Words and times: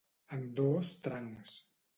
En 0.37 0.47
dos 0.59 0.91
trancs. 1.05 1.57